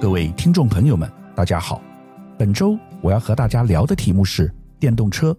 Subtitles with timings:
[0.00, 1.82] 各位听众朋友们，大家好。
[2.38, 4.48] 本周我要和大家聊的题目是
[4.78, 5.36] 电动车。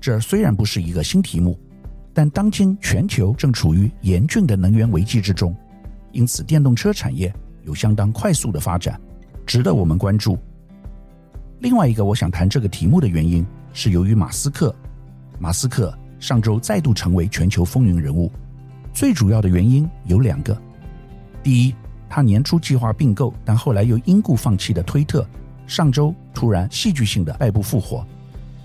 [0.00, 1.58] 这虽然不是一个新题目，
[2.14, 5.52] 但当今全球正处于严峻的能源危机之中，
[6.12, 8.98] 因此电动车产业有相当快速的发展，
[9.44, 10.38] 值得我们关注。
[11.58, 14.72] 另外一个我想谈这个题目的原因，是由于马斯克。
[15.36, 18.30] 马斯克上周再度成为全球风云人物，
[18.94, 20.56] 最主要的原因有两个：
[21.42, 21.74] 第一，
[22.10, 25.24] 他年初计划并购，但后来又因故放弃的推特，
[25.64, 28.04] 上周突然戏剧性的败部复活，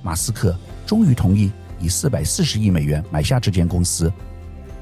[0.02, 4.12] 马斯克终于同意以四百四十亿美元买下这间公司。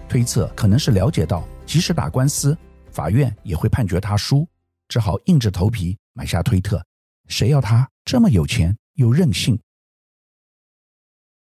[0.08, 2.58] 推测可能是了解到，即使打官司，
[2.90, 4.48] 法院也会判决他输，
[4.88, 6.82] 只好硬着头皮买下推特。
[7.28, 9.60] 谁要他这么有钱又任性？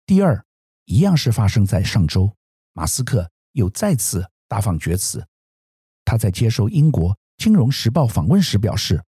[0.06, 0.44] 第二，
[0.86, 2.34] 一样是发生在上周，
[2.72, 5.24] 马斯克又再次大放厥词。
[6.12, 9.02] 他在接受英国《金融时报》访问时表示，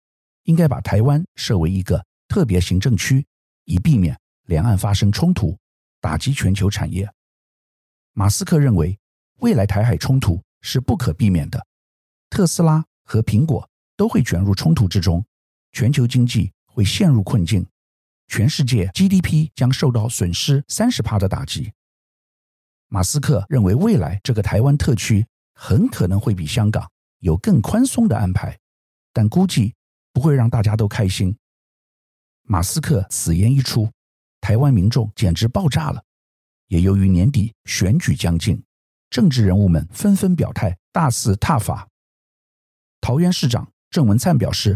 [0.44, 3.25] 应该把台湾设为一个特别行政区，
[3.66, 5.57] 以避免两岸发生冲突，
[5.99, 7.11] 打击全球产业。
[8.13, 8.95] 马斯克认为，
[9.39, 11.66] 未来台海冲突是不可避免的，
[12.29, 15.25] 特斯拉和苹果都会卷入冲突之中，
[15.72, 17.66] 全球经济会陷入困境，
[18.27, 21.73] 全世界 GDP 将受到损失三十趴的打击。
[22.89, 25.25] 马斯克认为，未来这个台湾特区。
[25.63, 28.57] 很可能会比香港有更宽松的安排，
[29.13, 29.75] 但估计
[30.11, 31.37] 不会让大家都开心。
[32.41, 33.87] 马斯克此言一出，
[34.41, 36.03] 台湾民众简直爆炸了。
[36.65, 38.59] 也由于年底选举将近，
[39.11, 41.87] 政治人物们纷纷表态，大肆挞伐。
[42.99, 44.75] 桃园市长郑文灿表示，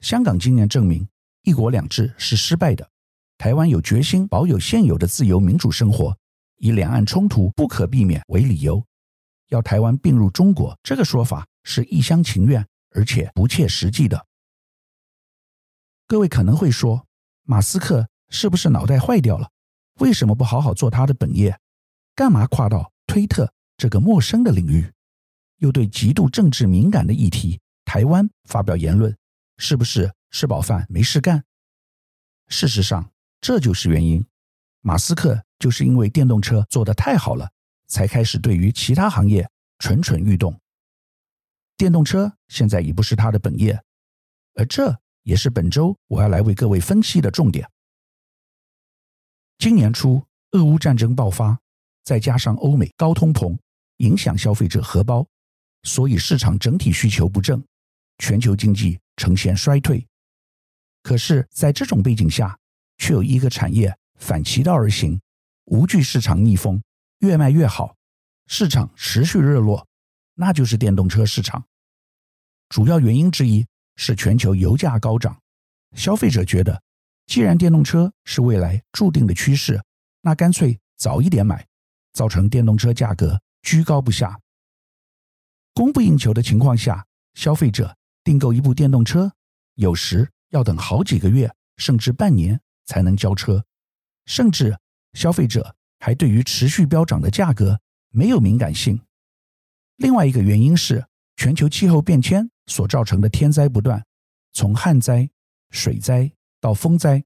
[0.00, 1.06] 香港今年证明
[1.44, 2.90] 一国两制是失败的，
[3.38, 6.18] 台湾有决心保有现有的自由民主生活，
[6.56, 8.84] 以两岸冲突不可避免为理由。
[9.48, 14.26] 要台湾并入中国，这个说法是一厢情愿，而且不切实际的。
[16.06, 17.06] 各位可能会说，
[17.44, 19.50] 马斯克是不是脑袋坏掉了？
[20.00, 21.58] 为什么不好好做他的本业？
[22.14, 24.92] 干嘛跨到推特这个陌生的领域，
[25.58, 29.16] 又对极度政治敏感的议题台湾发表言论？
[29.56, 31.44] 是不是吃饱饭没事干？
[32.48, 33.10] 事实上，
[33.40, 34.26] 这就是原因。
[34.80, 37.50] 马斯克就是因为电动车做得太好了。
[37.94, 40.52] 才开始对于其他行业蠢蠢欲动。
[41.76, 43.80] 电动车现在已不是他的本业，
[44.54, 47.70] 而这也是本周我要来为各位分析的重点。
[49.58, 51.56] 今年初，俄乌战争爆发，
[52.02, 53.56] 再加上欧美高通膨
[53.98, 55.24] 影响消费者荷包，
[55.84, 57.64] 所以市场整体需求不振，
[58.18, 60.04] 全球经济呈现衰退。
[61.04, 62.58] 可是，在这种背景下，
[62.98, 65.20] 却有一个产业反其道而行，
[65.66, 66.82] 无惧市场逆风。
[67.24, 67.96] 越卖越好，
[68.48, 69.86] 市场持续热络，
[70.34, 71.64] 那就是电动车市场。
[72.68, 75.40] 主要原因之一是全球油价高涨，
[75.96, 76.82] 消费者觉得，
[77.26, 79.82] 既然电动车是未来注定的趋势，
[80.20, 81.66] 那干脆早一点买，
[82.12, 84.38] 造成电动车价格居高不下。
[85.72, 89.32] 供不应求的情况下，消费者订购一部电动车，
[89.76, 93.64] 有时要等好几个月，甚至半年才能交车，
[94.26, 94.78] 甚至
[95.14, 95.74] 消费者。
[96.04, 99.00] 还对于持续飙涨的价格没有敏感性。
[99.96, 101.02] 另外一个原因是
[101.34, 104.04] 全球气候变迁所造成的天灾不断，
[104.52, 105.30] 从旱灾、
[105.70, 107.24] 水灾到风灾，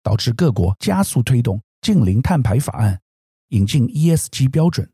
[0.00, 3.00] 导致各国加速推动净零碳排法案，
[3.48, 4.88] 引进 ESG 标准，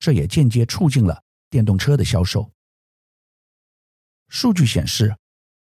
[0.00, 2.50] 这也间接促进了电动车的销售。
[4.26, 5.16] 数据显示，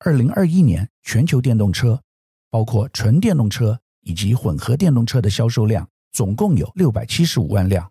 [0.01, 2.03] 二零二一年全球电动车，
[2.51, 5.89] 包括纯电动车以及混合电动车的销售量。
[6.13, 7.91] 总共有六百七十五万辆，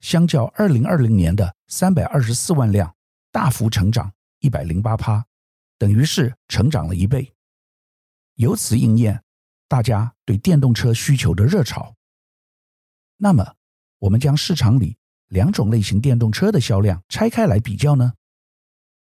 [0.00, 2.94] 相较二零二零年的三百二十四万辆，
[3.32, 5.24] 大幅成长一百零八趴，
[5.78, 7.32] 等于是成长了一倍。
[8.34, 9.22] 由此应验
[9.66, 11.94] 大家对电动车需求的热潮。
[13.16, 13.54] 那么，
[13.98, 18.12] 我们将市场里两种类型电动车的销量拆开来比较呢？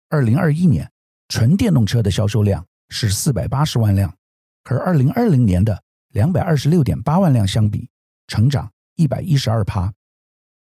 [0.09, 0.91] 二零二一年
[1.29, 4.13] 纯电动车的销售量是四百八十万辆，
[4.65, 7.89] 和二零二零年的两百二十六点八万辆相比，
[8.31, 9.93] 成长一百一十二趴。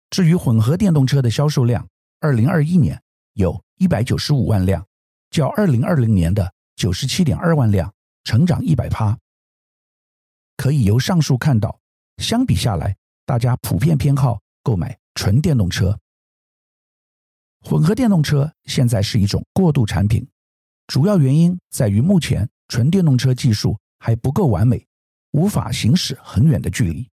[0.10, 1.88] 至于混合电动车的销售量，
[2.20, 3.00] 二零二一年
[3.34, 4.84] 有一百九十五万辆，
[5.30, 9.16] 较二零二零年的九十七点二万辆成长一百趴。
[10.58, 11.80] 可以由上述看到，
[12.18, 16.00] 相比下来，大家普遍偏好购买纯电动车。
[17.62, 20.28] 混合电动车现在是一种过渡产品，
[20.88, 24.88] 主要原因在于目前纯电动车技术还不够完美，
[25.34, 27.08] 无法行驶很远的距离。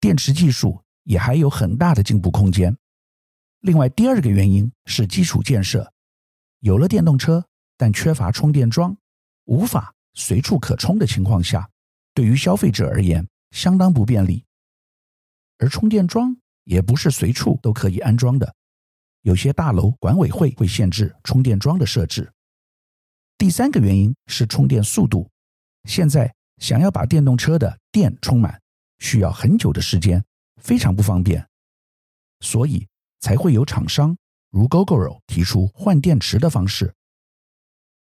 [0.00, 2.76] 电池技术也还有很大的进步空间。
[3.60, 5.92] 另外，第二个原因是基础建设，
[6.60, 7.44] 有了电动车，
[7.76, 8.96] 但缺乏充电桩，
[9.44, 11.68] 无法随处可充的情况下，
[12.14, 14.44] 对于消费者而言相当不便利。
[15.58, 18.54] 而充电桩也不是随处都可以安装的，
[19.22, 22.32] 有些大楼管委会会限制充电桩的设置。
[23.36, 25.28] 第三个原因是充电速度，
[25.84, 28.60] 现在想要把电动车的电充满，
[28.98, 30.24] 需要很久的时间，
[30.56, 31.48] 非常不方便，
[32.40, 32.86] 所以
[33.20, 34.16] 才会有厂商
[34.50, 36.94] 如 Gogoro 提出换电池的方式。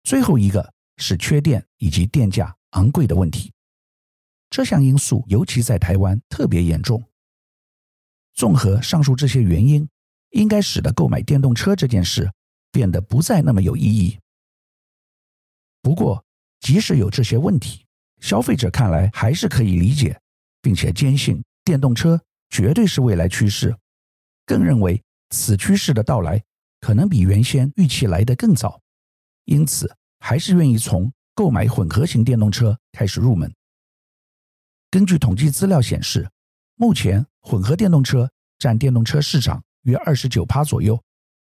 [0.02, 3.52] 最后一个是缺电以及电价昂贵的问题，
[4.50, 7.02] 这项因素尤其在台湾特别严重。
[8.34, 9.88] 综合上述这些原因，
[10.30, 12.32] 应该使得购买电动车这件事
[12.70, 14.18] 变得不再那么有意义。
[15.80, 16.24] 不过，
[16.60, 17.86] 即使有这些问题，
[18.20, 20.20] 消费者看来还是可以理解，
[20.64, 22.18] 并且坚信电动车
[22.48, 23.76] 绝对是未来趋势，
[24.46, 26.42] 更认为此趋势的到来
[26.80, 28.80] 可能比原先预期来得更早，
[29.44, 33.54] 因此还是愿意从购买混合型电动车开始入门。
[34.90, 36.30] 根据统计资料显示，
[36.76, 40.98] 目前，混合电动车占电动车市场约二十九趴左右，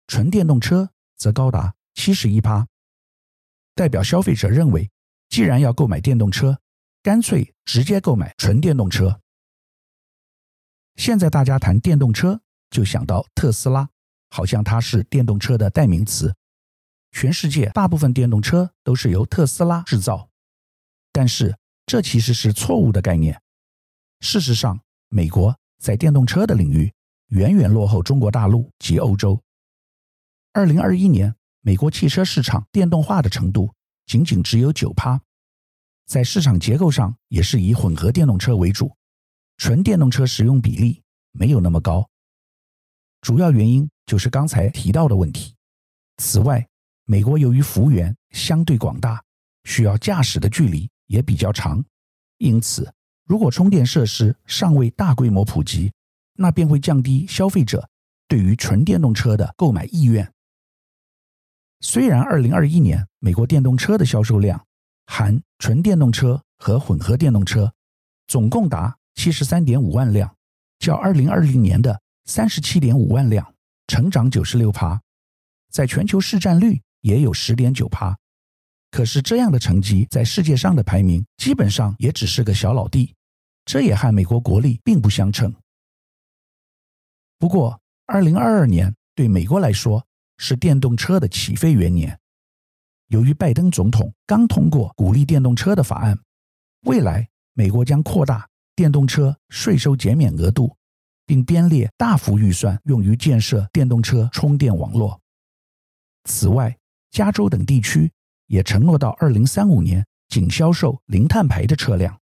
[0.08, 2.66] 纯电动车则高达七十一趴。
[3.76, 4.90] 代表消费者认为，
[5.28, 6.58] 既然要购买电动车，
[7.02, 9.20] 干脆直接购买纯电动车。
[10.94, 12.40] 现在大家谈电动车，
[12.70, 13.88] 就想到特斯拉，
[14.30, 16.32] 好像它是电动车的代名词。
[17.10, 20.30] 全世界大部分电动车都是由特斯拉制造，
[21.12, 21.56] 但是
[21.86, 23.42] 这其实是错误的概念。
[24.20, 26.92] 事实上，美国在电动车的领域
[27.30, 29.42] 远远落后中国大陆及欧洲。
[30.52, 33.74] 二零二一年，美国汽车市场电动化的程度
[34.06, 35.20] 仅仅只有九趴，
[36.06, 38.94] 在市场结构上也是以混合电动车为主，
[39.56, 41.02] 纯电动车使用比例
[41.32, 42.08] 没有那么高。
[43.20, 45.54] 主要原因就是刚才提到的问题。
[46.18, 46.66] 此外，
[47.04, 49.22] 美国由于幅员相对广大，
[49.64, 51.84] 需要驾驶的距离也比较长，
[52.38, 52.92] 因此。
[53.24, 55.92] 如果充电设施尚未大规模普及，
[56.34, 57.88] 那便会降低消费者
[58.26, 60.30] 对于纯电动车的购买意愿。
[61.80, 64.66] 虽然2021年美国电动车的销售量
[65.06, 67.72] 含纯电动车和混合电动车
[68.26, 70.34] 总共达73.5万辆，
[70.78, 73.54] 较2020年的37.5万辆
[73.88, 75.00] 成长96%，
[75.70, 78.16] 在全球市占率也有10.9%。
[78.90, 83.14] 可是这样的成绩在世界上的排名基本上也只是个小老弟，
[83.64, 85.54] 这也和美国国力并不相称。
[87.38, 90.06] 不过，二零二二年对美国来说
[90.36, 92.18] 是电动车的起飞元年。
[93.12, 96.18] 由于拜登总统刚通过鼓励电动车的法案，
[96.86, 100.74] 未来美国将扩大电动车税收减免额度，
[101.26, 105.20] 并编列大幅预算用于建设电动车充电网络。
[106.24, 106.74] 此外，
[107.10, 108.10] 加州等地区。
[108.48, 112.20] 也承诺到二零三五年仅销售零碳排的车辆，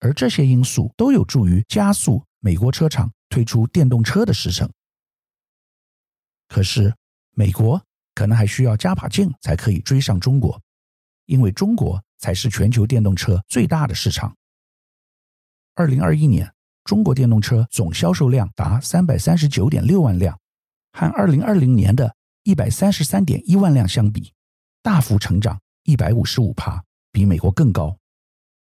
[0.00, 4.68] 而这些因素都有助于加速美国车厂推出电动车的时程。
[6.48, 6.92] 可是，
[7.36, 7.80] 美国
[8.20, 10.60] 可能还需要加把劲才可以追上中国，
[11.24, 14.36] 因为中国才是全球电动车最大的市场。
[15.74, 16.52] 二零二一年，
[16.84, 20.38] 中国电动车总销售量达三百三十九点六万辆，
[20.92, 24.30] 和二零二零年的一百三十三点一万辆相比。
[24.82, 27.96] 大幅成长一百五十五趴，比美国更高，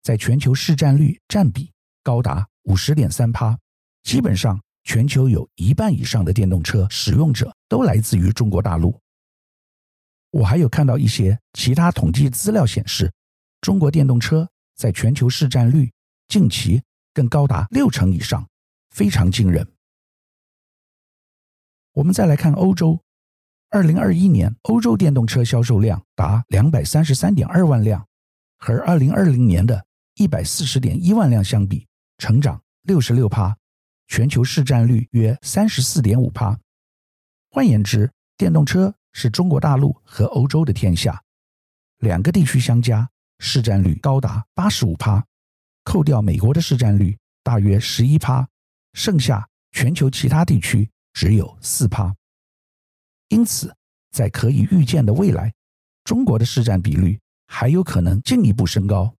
[0.01, 3.55] 在全球市占率占比高达五十点三趴，
[4.01, 8.99] 基本上全球有一半以上的电动车使用者都来自于中国大陆。
[10.35, 13.09] 我还有看到一些其他统计资料显示，
[13.61, 15.89] 中国电动车在全球市占率
[16.27, 18.45] 近期更高达六成以上，
[18.89, 19.65] 非常惊人。
[21.93, 22.99] 我们再来看欧洲。
[23.69, 28.05] 二零二一年，欧洲电动车销售量达两百三十三点二万辆，
[28.57, 31.87] 和二零二零年的一百四十点一万辆相比，
[32.17, 33.55] 成长六十六趴，
[34.07, 36.59] 全球市占率约三十四点五趴。
[37.49, 41.23] 换言之，电动车是中国大陆和欧洲的天下，
[41.99, 45.25] 两个地区相加，市占率高达八十五趴，
[45.85, 48.45] 扣掉美国的市占率大约十一趴，
[48.91, 52.13] 剩下全球其他地区只有四趴。
[53.29, 53.73] 因此，
[54.11, 55.53] 在可以预见的未来，
[56.03, 57.17] 中国的市占比率
[57.47, 59.15] 还有可能进一步升高。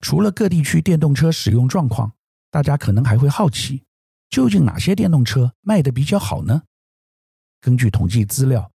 [0.00, 2.12] 除了各地区电动车使用状况，
[2.50, 3.82] 大家可能还会好奇，
[4.28, 6.64] 究竟哪些电动车卖得比较好呢？
[7.62, 8.68] 根据统计资料，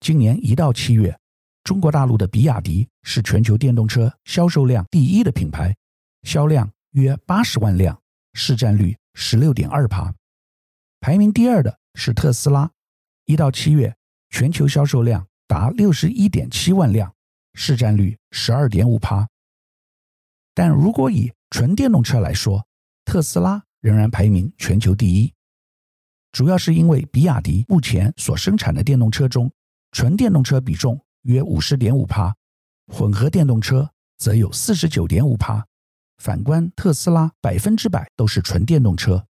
[0.00, 1.16] 今年一到七月，
[1.62, 5.72] 中国大陆的比亚迪是全球电动车销售量第一的品牌，
[6.24, 7.96] 销量约八十万辆，
[8.34, 10.12] 市占率十六点二趴。
[10.98, 12.68] 排名第二的是特斯拉。
[13.26, 13.96] 一到七月，
[14.30, 17.14] 全球销售量达六十一点七万辆，
[17.54, 19.28] 市占率十二点五趴。
[20.52, 22.66] 但如果以纯电动车来说，
[23.04, 25.32] 特斯拉仍然排名全球第一，
[26.32, 29.52] 主要是因为比亚迪目前所生产的电动车中，
[29.92, 32.34] 纯电动车比重约五十点五趴，
[32.86, 35.64] 混合电动车则有四十九点五趴。
[36.16, 39.26] 反观特斯拉，百分之百都是纯电动车。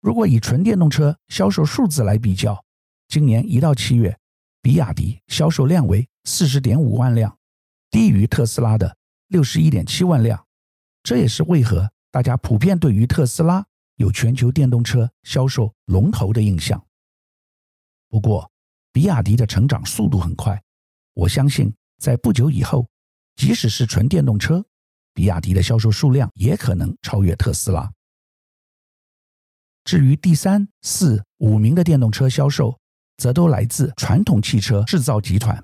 [0.00, 2.62] 如果以纯电动车销售数字来比较，
[3.08, 4.18] 今年一到七月，
[4.60, 7.38] 比亚迪销售量为四十点五万辆，
[7.90, 8.96] 低于特斯拉的
[9.28, 10.44] 六十一点七万辆。
[11.02, 13.64] 这也是为何大家普遍对于特斯拉
[13.98, 16.82] 有全球电动车销售龙头的印象。
[18.08, 18.50] 不过，
[18.92, 20.60] 比亚迪的成长速度很快，
[21.14, 22.88] 我相信在不久以后，
[23.34, 24.64] 即使是纯电动车，
[25.12, 27.92] 比亚迪的销售数量也可能超越特斯拉。
[29.82, 32.78] 至于第三、四、五名的电动车销售，
[33.16, 35.62] 则都来自传统汽车制造集团。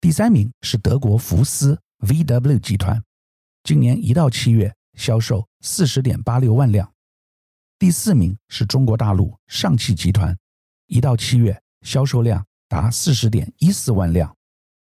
[0.00, 3.00] 第三名是德国福斯 VW 集团，
[3.62, 6.92] 今年一到七月销售四十点八六万辆。
[7.78, 10.36] 第四名是中国大陆上汽集团，
[10.86, 11.60] 一到七月。
[11.82, 14.36] 销售量达四十点一四万辆，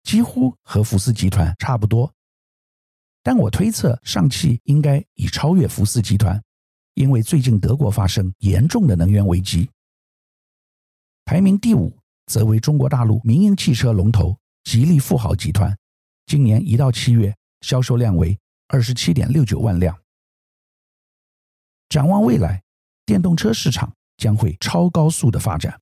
[0.04, 2.14] 几乎和福斯集团差不多。
[3.24, 6.44] 但我推测上汽应该已超越福斯集团，
[6.96, 9.70] 因为最近德国发生严重的能源危机。
[11.24, 15.74] 排名第五则为中国大陆民营汽车龙头吉利富豪集团，
[16.26, 19.98] 今年一到七月销售量为二十七点六九万辆。
[21.88, 22.62] 展望未来，
[23.10, 25.82] 电动车市场将会超高速的发展。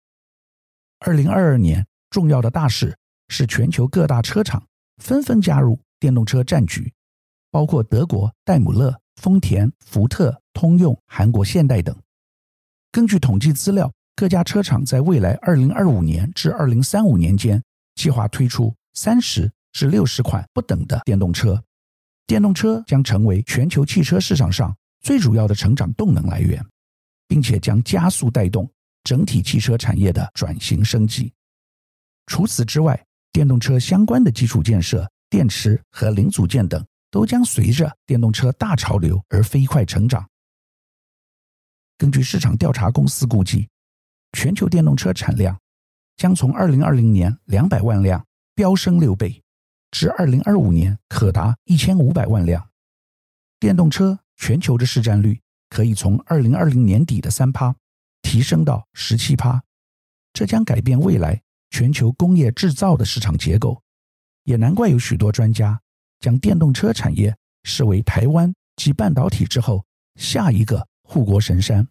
[1.00, 4.66] 二零二二年重要的大事是全球各大车厂
[5.04, 6.94] 纷纷加入电动车战局，
[7.52, 11.94] 包括德国戴姆勒、丰田、福特、通用、韩国现代等。
[12.94, 17.62] 根据统计资料，各家车厂在未来二零二五年至二零三五年间
[17.96, 21.62] 计划推出三十至六十款不等的电动车。
[22.26, 26.66] 电动车将成为全球汽车市场上最主要的成长动能来源，
[27.28, 28.70] 并且将加速带动。
[29.04, 31.34] 整体汽车产业的转型升级。
[32.26, 40.28] 除此之外，电动车相关的基础建设、电池和零组件等，都将随着电动车大潮流而飞快成长。
[41.98, 43.70] 根据市场调查公司估计，
[44.34, 45.58] 全球电动车产量
[46.18, 48.22] 将从二零二零年两百万辆
[48.56, 49.42] 飙升六倍，
[49.92, 52.70] 至二零二五年可达一千五百万辆。
[53.58, 57.76] 电动车全球的市占率可以从二零二零年底的三趴。
[58.24, 59.64] 提升到十七趴，
[60.34, 63.82] 这将改变未来全球工业制造的市场结构。
[64.44, 65.80] 也难怪有许多专家
[66.20, 67.34] 将电动车产业
[67.64, 71.88] 视为台湾继半导体之后下一个护国神山。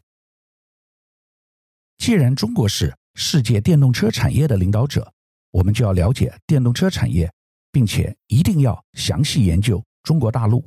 [1.97, 5.11] 既然中国是世界电动车产业的领导者，
[5.53, 7.33] 我们就要了解电动车产业，
[7.73, 10.67] 并且一定要详细研究中国大陆。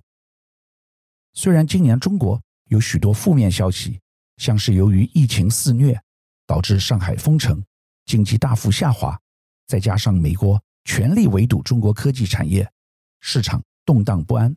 [1.34, 4.00] 虽然今年中国有许多负面消息。
[4.38, 6.02] 像是由于疫情肆虐，
[6.48, 7.62] 导致上海封城，
[8.06, 9.20] 经济大幅下滑，
[9.68, 12.72] 再加上美国全力围堵中国科技产业，
[13.20, 14.56] 市场动荡不安。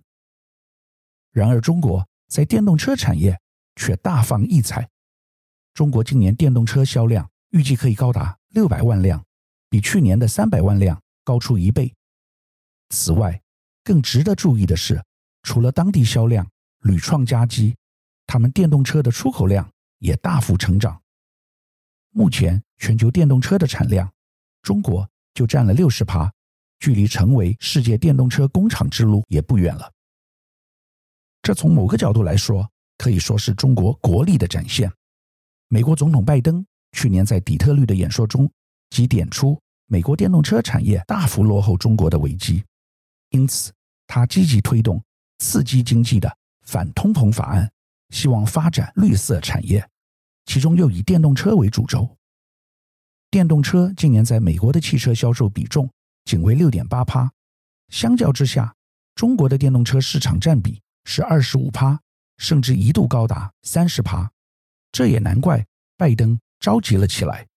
[1.32, 3.36] 然而，中国在电动车产业
[3.74, 4.88] 却大放异彩。
[5.74, 9.20] 中国今年电动车销量预计可以高达六百万辆，
[9.68, 11.92] 比去年的三百万辆高出一倍。
[12.90, 13.42] 此外，
[13.82, 15.02] 更值得注意的是，
[15.42, 16.48] 除了当地销量
[16.82, 17.74] 屡创佳绩。
[18.26, 21.00] 他们电动车的出口量也大幅成长。
[22.10, 24.10] 目前全球电动车的产量，
[24.62, 26.32] 中国就占了六十趴，
[26.78, 29.90] 距离成为世界电动车工厂之路也不远了。
[31.42, 34.92] 这从某个角度来说，可以说是中国国力的展现。
[35.68, 38.50] 美国总统拜登去年在底特律的演说中，
[38.90, 42.62] 即点出美国电动车产业大幅落后中国的危机，
[43.30, 43.72] 因此
[44.06, 45.02] 他积极推动
[45.38, 46.30] 刺激经济的
[46.66, 47.72] 反通膨法案。
[48.12, 49.90] 希望发展绿色产业，
[50.44, 52.16] 其中又以电动车为主轴。
[53.30, 55.90] 电动车今年在美国的汽车销售比重
[56.24, 57.32] 仅为六点八趴，
[57.88, 58.72] 相较之下，
[59.14, 61.98] 中国的电动车市场占比是二十五趴，
[62.36, 64.30] 甚至一度高达三十趴。
[64.92, 65.66] 这也难怪
[65.96, 67.48] 拜登着急了起来。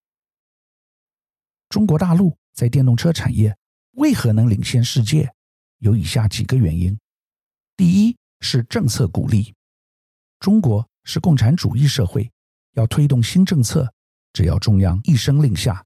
[1.67, 3.55] 中国大陆在电动车产业
[3.91, 5.29] 为何能领先世界？
[5.79, 6.97] 有以下几个原因：
[7.75, 9.53] 第一是政策鼓励。
[10.45, 12.31] 中国是共产主义社会，
[12.73, 13.91] 要推动新政策，
[14.31, 15.83] 只要中央一声令下，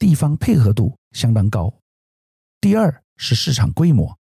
[0.00, 1.72] 地方配合度相当高。
[2.60, 4.18] 第二是市场规模，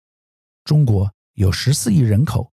[0.64, 2.50] 中国有十四亿人口，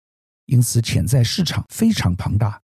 [0.46, 2.62] 因此潜在市场非常庞大。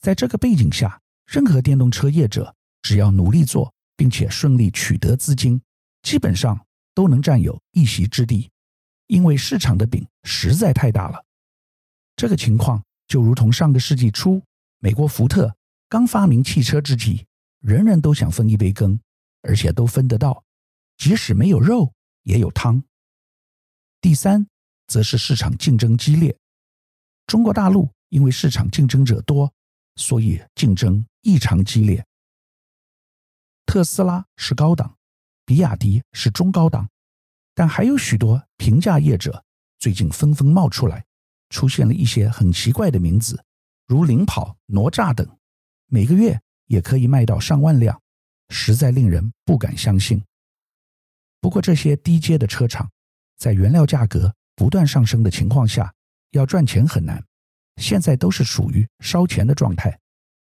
[0.00, 5.62] 在这个背景下，任何电动车业者只要努力做，并且顺利取得资金，
[6.02, 8.50] 基本上都能占有一席之地，
[9.06, 11.24] 因为市场的饼实在太大了。
[12.16, 14.42] 这个情况就如同上个世纪初
[14.78, 15.54] 美国福特
[15.88, 17.26] 刚发明汽车之际，
[17.60, 18.98] 人人都想分一杯羹，
[19.42, 20.44] 而且都分得到，
[20.96, 21.92] 即使没有肉
[22.22, 22.82] 也有汤。
[24.00, 24.46] 第三，
[24.86, 26.36] 则是市场竞争激烈。
[27.26, 29.52] 中国大陆因为市场竞争者多，
[29.96, 32.04] 所以竞争异常激烈。
[33.64, 34.96] 特斯拉是高档，
[35.44, 36.88] 比亚迪是中高档，
[37.54, 39.44] 但还有许多平价业者
[39.78, 41.04] 最近纷纷冒出来，
[41.52, 43.44] 出现了一些很奇怪的名字，
[43.86, 45.38] 如领跑、哪吒等，
[45.86, 48.00] 每个月也可以卖到上万辆，
[48.48, 50.24] 实在令人不敢相信。
[51.40, 52.90] 不过这些低阶的车厂，
[53.36, 55.92] 在原料价格不断上升的情况下，
[56.30, 57.22] 要赚钱很难。
[57.76, 59.98] 现在都是属于烧钱的状态，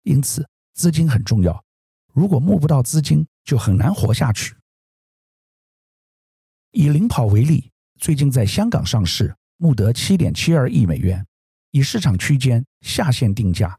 [0.02, 0.44] 因此
[0.74, 1.64] 资金很重要。
[2.12, 4.56] 如果募不到资金，就很难活下去。
[6.72, 7.70] 以领跑为例，
[8.00, 11.26] 最近在香港上市，募得七点七二亿美元，
[11.70, 13.78] 以市场区间下限定价，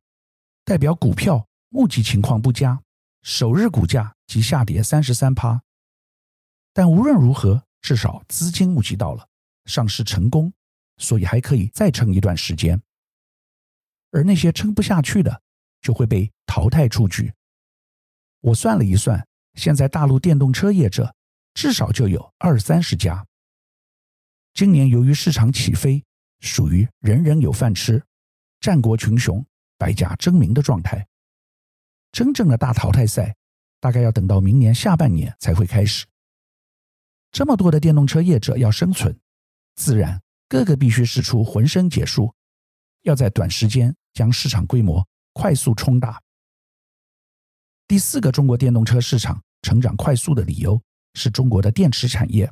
[0.66, 2.82] 代表股票募集情况不佳，
[3.22, 5.62] 首日股价即下跌三十三趴。
[6.74, 9.28] 但无论如何，至少资金募集到了，
[9.66, 10.52] 上市成功，
[10.98, 12.82] 所以还可以再撑一段时间。
[14.12, 15.42] 而那些撑不下去的，
[15.82, 17.32] 就会被淘汰出局。
[18.42, 21.14] 我算了一算，现在大陆电动车业者
[21.54, 23.26] 至少就有二三十家。
[24.58, 26.04] 今年由于市场起飞，
[26.40, 28.04] 属于人人有饭吃、
[28.60, 29.46] 战国群雄、
[29.78, 31.08] 百家争鸣的状态。
[32.12, 33.36] 真正的大淘汰赛，
[33.80, 36.08] 大概要等到明年下半年才会开始。
[37.32, 39.16] 这么多的电动车业者要生存，
[39.76, 42.34] 自然个个必须使出浑身解数，
[43.04, 46.20] 要在短时间将市场规模快速冲大。
[47.88, 50.82] 第四个中国电动车市场成长快速的理由
[51.14, 52.52] 是中国的电池产业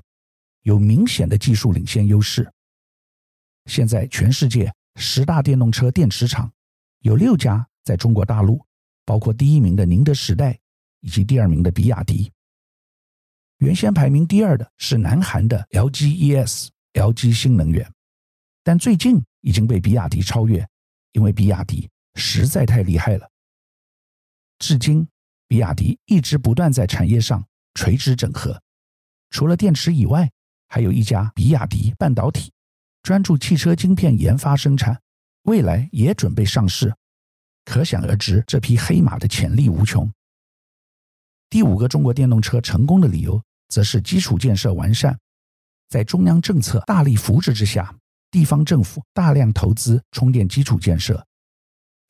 [0.66, 2.52] 有明显的技术领先优势。
[3.68, 6.52] 现在全世界十大电动车电池厂
[7.00, 8.66] 有六家在中国大陆，
[9.06, 10.60] 包括第一名的宁德时代
[11.02, 12.32] 以及第二名的比亚迪。
[13.60, 17.90] 原先排名第二的是南韩的 LGES、LG 新能源，
[18.64, 20.68] 但最近已经被比亚迪超越，
[21.12, 23.30] 因为比亚迪实在太厉害了。
[24.60, 25.08] 至今。
[25.48, 28.60] 比亚迪一直不断在产业上垂直整合，
[29.30, 30.28] 除了电池以外，
[30.76, 32.52] 还有一家比亚迪半导体，
[33.02, 35.02] 专注汽车晶片研发生产，
[35.44, 36.94] 未来也准备上市。
[37.64, 40.12] 可想而知，这匹黑马的潜力无穷。
[41.50, 45.18] 第五个中国电动车成功的理由，则是基础建设完善，
[45.88, 47.96] 在中央政策大力扶持之下，
[48.30, 51.26] 地方政府大量投资充电基础建设，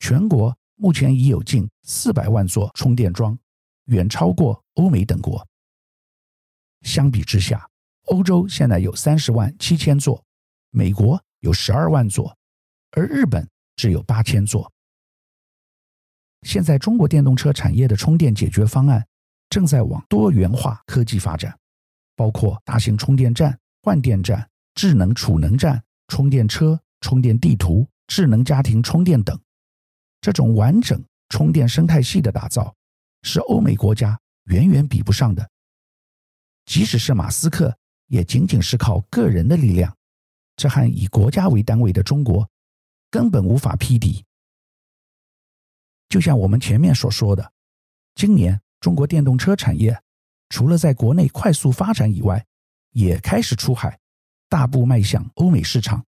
[0.00, 0.52] 全国。
[0.74, 3.38] 目前已有近四百万座充电桩，
[3.84, 5.46] 远超过欧美等国。
[6.82, 7.64] 相比之下，
[8.06, 10.24] 欧洲现在有三十万七千座，
[10.70, 12.36] 美国有十二万座，
[12.92, 14.70] 而日本只有八千座。
[16.42, 19.04] 现在中国电动车产业的充电解决方案
[19.48, 21.58] 正在往多元化科技发展，
[22.14, 29.36] 包括大型充电站、换电站、智能储能站、充电车、充电地图、智能家庭充电等。
[30.20, 32.72] 这种完整充电生态系的打造，
[33.22, 35.48] 是欧美国家远远比不上的。
[36.66, 39.96] 即使是马斯克，也仅仅是靠个人的力量，
[40.56, 42.48] 这和以国家为单位的中国
[43.10, 44.24] 根本无法匹敌。
[46.08, 47.52] 就像我们前面所说的，
[48.14, 50.00] 今年中国电动车产业
[50.48, 52.44] 除了在国内快速发展以外，
[52.92, 53.98] 也开始出海，
[54.48, 56.04] 大步迈向欧美市场。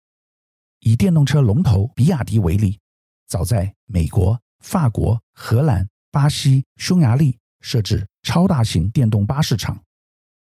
[0.80, 2.78] 以电动车龙头比亚迪为例。
[3.26, 9.82] 早在美国、法国、荷兰、巴西、匈牙利设置超大型电动巴士厂，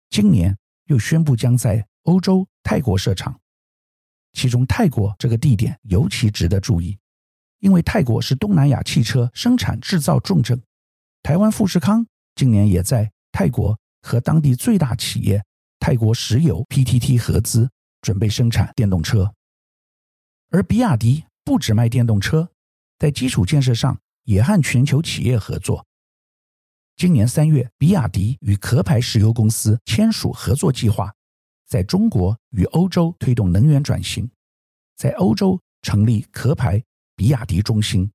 [0.09, 3.39] 今年又宣布将在欧洲泰国设厂。
[4.33, 6.97] 其中，泰国这个地点尤其值得注意，
[7.59, 10.61] 因为泰国是东南亚汽车生产制造重镇。
[11.21, 15.43] 台湾富士康今年也在泰国和当地最大企业
[15.79, 17.69] 泰国石油 PTT 合资，
[18.01, 19.33] 准备生产电动车。
[20.49, 22.49] 而比亚迪不只卖电动车。
[22.99, 25.85] 在基础建设上也和全球企业合作。
[26.95, 31.13] 今年三月，比亚迪与壳牌石油公司签署合作计划，
[31.67, 34.29] 在中国与欧洲推动能源转型，
[34.95, 36.81] 在欧洲成立壳牌
[37.15, 38.09] 比亚迪中心，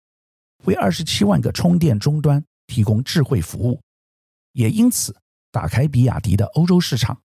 [0.65, 3.81] 为二十七万个充电终端提供智慧服务，
[4.53, 5.15] 也因此
[5.51, 7.21] 打开比亚迪的欧洲市场。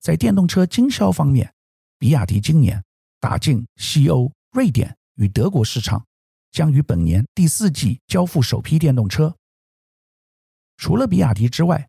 [0.00, 1.54] 在电动车经销方面，
[1.98, 2.84] 比亚迪今年
[3.20, 6.04] 打进西欧、瑞典与德国市场。
[6.52, 9.36] 将于本年第四季交付首批电动车。
[10.76, 11.88] 除了比亚迪之外，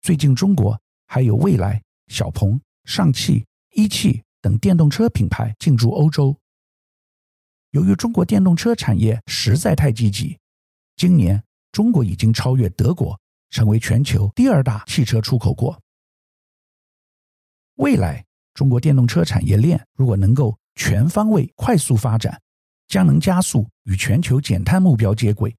[0.00, 6.36] 最近中国还有蔚来小鹏、上汽、一汽等电动车品牌进驻欧洲。
[7.70, 10.38] 由于中国电动车产业实在太积极，
[10.96, 13.18] 今年中国已经超越德国，
[13.50, 15.80] 成为全球第二大汽车出口国。
[17.76, 22.40] 未来，中国电动车产业链如果能够全方位、快速发展，
[22.88, 25.54] 将能加速与全球减碳目标接轨。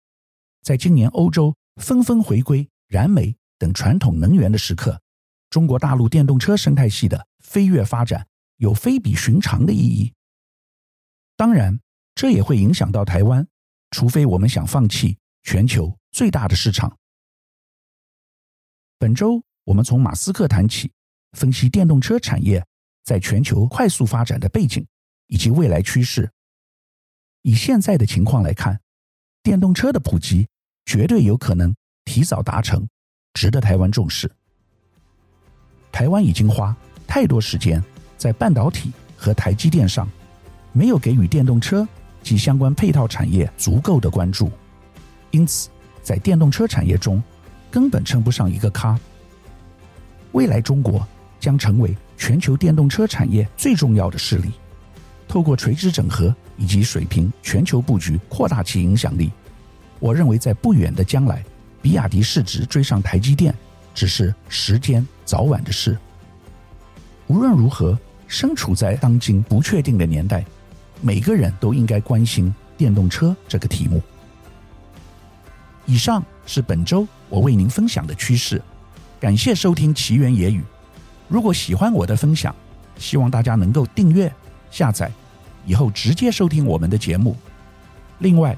[0.61, 5.01] 在今年欧洲纷纷回归燃煤等传统能源的时刻，
[5.49, 10.13] 中国大陆电动车生态系的飞跃发展有非比寻常的意义。
[11.35, 11.79] 当然，
[12.15, 13.47] 这也会影响到台湾，
[13.91, 16.97] 除非我们想放弃全球最大的市场。
[18.99, 20.91] 本周我们从马斯克谈起，
[21.31, 22.65] 分析电动车产业
[23.03, 24.85] 在全球快速发展的背景
[25.27, 26.31] 以及未来趋势。
[27.41, 28.79] 以现在的情况来看，
[29.41, 30.47] 电动车的普及
[30.85, 31.73] 绝对有可能
[32.05, 32.87] 提早达成，
[33.33, 34.29] 值得台湾重视。
[35.91, 36.75] 台湾已经花
[37.07, 37.83] 太多时间
[38.17, 40.07] 在半导体和台积电上，
[40.71, 41.87] 没有给予电动车
[42.21, 44.51] 及相关配套产业足够的关注，
[45.31, 45.69] 因此
[46.01, 47.21] 在电动车产业中
[47.71, 48.99] 根本称不上一个咖。
[50.31, 51.07] 未来中国
[51.39, 54.51] 将成为全球电动车产业最重要的势力，
[55.27, 59.31] 透过垂直整合以及水平全球布局扩大其影响力。
[60.03, 61.41] 我认为在不远的将来，
[61.81, 63.55] 比亚迪市值追上台积电
[63.95, 65.97] 只是时间早晚的事。
[67.27, 70.43] 无论如何，身处在当今不确定的年代，
[70.99, 74.01] 每个人都应该关心电动车这个题目。
[75.85, 78.61] 以上是本周我为您分享的趋势，
[79.21, 80.61] 感谢收听奇缘野语。
[81.29, 82.53] 如果喜欢我的分享，
[82.97, 84.29] 希望大家能够订阅、
[84.69, 85.09] 下载，
[85.65, 87.37] 以后直接收听我们的节目。
[88.19, 88.57] 另外，